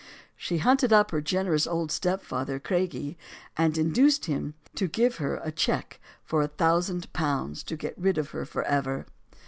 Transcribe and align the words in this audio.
She 0.35 0.57
hunted 0.57 0.91
up 0.91 1.11
her 1.11 1.21
generous 1.21 1.67
old 1.67 1.91
step 1.91 2.23
father, 2.23 2.57
Craigie, 2.59 3.19
and 3.55 3.77
induced 3.77 4.25
him 4.25 4.55
to 4.73 4.87
give 4.87 5.17
her 5.17 5.39
a 5.43 5.51
check 5.51 5.99
for 6.23 6.41
a 6.41 6.47
thousand 6.47 7.13
pounds, 7.13 7.61
to 7.65 7.77
get 7.77 7.99
rid 7.99 8.17
of 8.17 8.31
her 8.31 8.43
forever. 8.45 9.05